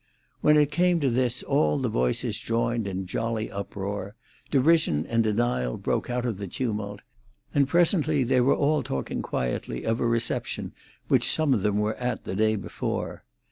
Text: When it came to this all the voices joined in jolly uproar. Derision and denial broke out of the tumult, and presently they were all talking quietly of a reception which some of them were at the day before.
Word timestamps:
When 0.39 0.57
it 0.57 0.71
came 0.71 0.99
to 1.01 1.11
this 1.11 1.43
all 1.43 1.77
the 1.77 1.87
voices 1.87 2.39
joined 2.39 2.87
in 2.87 3.05
jolly 3.05 3.51
uproar. 3.51 4.15
Derision 4.49 5.05
and 5.05 5.23
denial 5.23 5.77
broke 5.77 6.09
out 6.09 6.25
of 6.25 6.39
the 6.39 6.47
tumult, 6.47 7.01
and 7.53 7.67
presently 7.67 8.23
they 8.23 8.41
were 8.41 8.55
all 8.55 8.81
talking 8.81 9.21
quietly 9.21 9.83
of 9.83 9.99
a 9.99 10.07
reception 10.07 10.73
which 11.07 11.29
some 11.29 11.53
of 11.53 11.61
them 11.61 11.77
were 11.77 11.93
at 11.97 12.23
the 12.23 12.33
day 12.35 12.55
before. 12.55 13.25